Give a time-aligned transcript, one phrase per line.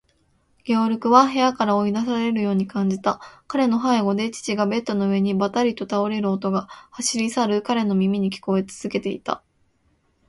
[0.63, 3.19] ゲオルクは部屋から追い出されるように感じた。
[3.47, 9.43] 彼の背後で父がベッドの上にばたりと倒れる音が、走り去る彼の耳に聞こえつづけていた。